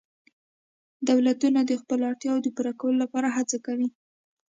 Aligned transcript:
دولتونه 1.09 1.59
د 1.65 1.71
خپلو 1.81 2.03
اړتیاوو 2.11 2.43
د 2.43 2.47
پوره 2.55 2.73
کولو 2.79 2.97
لپاره 3.03 3.27
هڅه 3.37 3.57
کوي 3.65 3.87